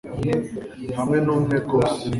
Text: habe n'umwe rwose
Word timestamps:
habe 0.97 1.17
n'umwe 1.25 1.55
rwose 1.65 2.03